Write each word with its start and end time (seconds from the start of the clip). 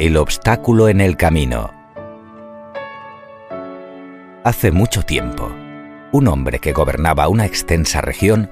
El 0.00 0.16
obstáculo 0.16 0.88
en 0.88 1.02
el 1.02 1.18
camino. 1.18 1.74
Hace 4.44 4.72
mucho 4.72 5.02
tiempo, 5.02 5.52
un 6.10 6.26
hombre 6.26 6.58
que 6.58 6.72
gobernaba 6.72 7.28
una 7.28 7.44
extensa 7.44 8.00
región 8.00 8.50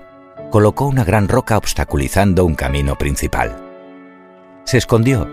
colocó 0.50 0.84
una 0.84 1.04
gran 1.04 1.26
roca 1.26 1.56
obstaculizando 1.56 2.44
un 2.44 2.54
camino 2.54 2.98
principal. 2.98 3.56
Se 4.64 4.76
escondió 4.76 5.26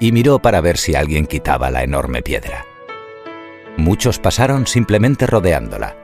y 0.00 0.10
miró 0.12 0.38
para 0.38 0.62
ver 0.62 0.78
si 0.78 0.94
alguien 0.94 1.26
quitaba 1.26 1.70
la 1.70 1.82
enorme 1.82 2.22
piedra. 2.22 2.64
Muchos 3.76 4.18
pasaron 4.18 4.66
simplemente 4.66 5.26
rodeándola. 5.26 5.96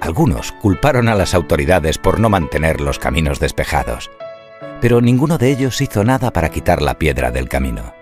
Algunos 0.00 0.52
culparon 0.52 1.08
a 1.08 1.16
las 1.16 1.34
autoridades 1.34 1.98
por 1.98 2.20
no 2.20 2.28
mantener 2.28 2.80
los 2.80 3.00
caminos 3.00 3.40
despejados, 3.40 4.12
pero 4.80 5.00
ninguno 5.00 5.38
de 5.38 5.50
ellos 5.50 5.80
hizo 5.80 6.04
nada 6.04 6.32
para 6.32 6.50
quitar 6.50 6.80
la 6.80 7.00
piedra 7.00 7.32
del 7.32 7.48
camino. 7.48 8.00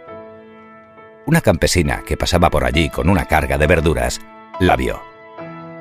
Una 1.31 1.43
campesina 1.43 2.03
que 2.05 2.17
pasaba 2.17 2.51
por 2.51 2.65
allí 2.65 2.91
con 2.91 3.09
una 3.09 3.27
carga 3.27 3.57
de 3.57 3.69
verduras 3.69 4.21
la 4.59 4.75
vio. 4.75 5.01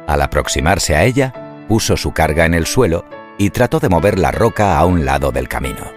Al 0.06 0.22
aproximarse 0.22 0.96
a 0.96 1.06
ella, 1.06 1.66
puso 1.68 1.98
su 1.98 2.12
carga 2.12 2.46
en 2.46 2.54
el 2.54 2.68
suelo 2.68 3.04
y 3.40 3.50
trató 3.50 3.80
de 3.80 3.90
mover 3.90 4.20
la 4.20 4.30
roca 4.30 4.78
a 4.78 4.86
un 4.86 5.06
lado 5.06 5.32
del 5.32 5.48
camino. 5.48 5.92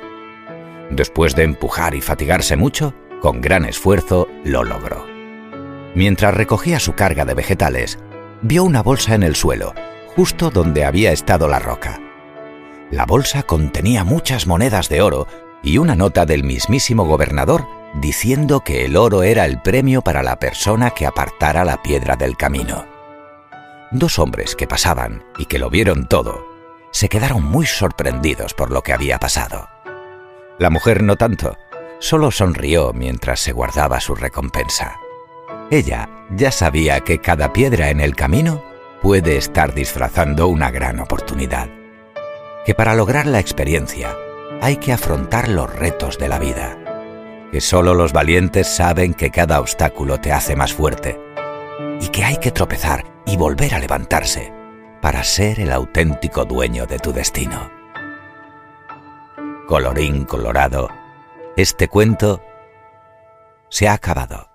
Después 0.88 1.36
de 1.36 1.42
empujar 1.42 1.94
y 1.94 2.00
fatigarse 2.00 2.56
mucho, 2.56 2.94
con 3.20 3.42
gran 3.42 3.66
esfuerzo 3.66 4.26
lo 4.42 4.64
logró. 4.64 5.04
Mientras 5.94 6.32
recogía 6.32 6.80
su 6.80 6.94
carga 6.94 7.26
de 7.26 7.34
vegetales, 7.34 7.98
vio 8.40 8.64
una 8.64 8.82
bolsa 8.82 9.14
en 9.14 9.22
el 9.22 9.36
suelo, 9.36 9.74
justo 10.16 10.48
donde 10.48 10.86
había 10.86 11.12
estado 11.12 11.46
la 11.46 11.58
roca. 11.58 12.00
La 12.90 13.04
bolsa 13.04 13.42
contenía 13.42 14.02
muchas 14.02 14.46
monedas 14.46 14.88
de 14.88 15.02
oro 15.02 15.28
y 15.62 15.76
una 15.76 15.94
nota 15.94 16.24
del 16.24 16.42
mismísimo 16.42 17.04
gobernador 17.04 17.81
diciendo 17.94 18.60
que 18.60 18.84
el 18.84 18.96
oro 18.96 19.22
era 19.22 19.44
el 19.44 19.60
premio 19.60 20.02
para 20.02 20.22
la 20.22 20.36
persona 20.36 20.90
que 20.90 21.06
apartara 21.06 21.64
la 21.64 21.82
piedra 21.82 22.16
del 22.16 22.36
camino. 22.36 22.86
Dos 23.90 24.18
hombres 24.18 24.56
que 24.56 24.66
pasaban 24.66 25.24
y 25.36 25.46
que 25.46 25.58
lo 25.58 25.68
vieron 25.68 26.08
todo, 26.08 26.46
se 26.90 27.08
quedaron 27.08 27.44
muy 27.44 27.66
sorprendidos 27.66 28.54
por 28.54 28.70
lo 28.70 28.82
que 28.82 28.92
había 28.92 29.18
pasado. 29.18 29.68
La 30.58 30.70
mujer 30.70 31.02
no 31.02 31.16
tanto, 31.16 31.56
solo 31.98 32.30
sonrió 32.30 32.92
mientras 32.94 33.40
se 33.40 33.52
guardaba 33.52 34.00
su 34.00 34.14
recompensa. 34.14 34.96
Ella 35.70 36.08
ya 36.30 36.50
sabía 36.50 37.00
que 37.00 37.18
cada 37.18 37.52
piedra 37.52 37.90
en 37.90 38.00
el 38.00 38.14
camino 38.14 38.62
puede 39.02 39.36
estar 39.36 39.74
disfrazando 39.74 40.48
una 40.48 40.70
gran 40.70 41.00
oportunidad. 41.00 41.68
Que 42.64 42.74
para 42.74 42.94
lograr 42.94 43.26
la 43.26 43.40
experiencia 43.40 44.16
hay 44.60 44.76
que 44.76 44.92
afrontar 44.92 45.48
los 45.48 45.74
retos 45.74 46.18
de 46.18 46.28
la 46.28 46.38
vida 46.38 46.81
que 47.52 47.60
solo 47.60 47.92
los 47.94 48.14
valientes 48.14 48.66
saben 48.66 49.12
que 49.12 49.30
cada 49.30 49.60
obstáculo 49.60 50.18
te 50.18 50.32
hace 50.32 50.56
más 50.56 50.72
fuerte 50.72 51.20
y 52.00 52.08
que 52.08 52.24
hay 52.24 52.38
que 52.38 52.50
tropezar 52.50 53.04
y 53.26 53.36
volver 53.36 53.74
a 53.74 53.78
levantarse 53.78 54.50
para 55.02 55.22
ser 55.22 55.60
el 55.60 55.70
auténtico 55.70 56.46
dueño 56.46 56.86
de 56.86 56.98
tu 56.98 57.12
destino. 57.12 57.70
Colorín 59.68 60.24
colorado, 60.24 60.88
este 61.56 61.88
cuento 61.88 62.42
se 63.68 63.86
ha 63.86 63.92
acabado. 63.92 64.51